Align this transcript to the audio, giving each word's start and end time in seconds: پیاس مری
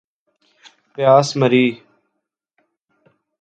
پیاس 0.93 1.29
مری 1.39 1.67